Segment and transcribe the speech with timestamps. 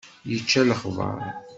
[0.31, 1.19] Yečča lexber.